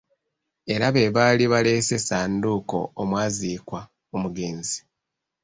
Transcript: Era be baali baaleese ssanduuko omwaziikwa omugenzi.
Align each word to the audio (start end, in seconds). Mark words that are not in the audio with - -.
Era 0.73 0.87
be 0.95 1.03
baali 1.15 1.43
baaleese 1.51 1.95
ssanduuko 1.99 2.79
omwaziikwa 3.01 3.79
omugenzi. 4.15 4.79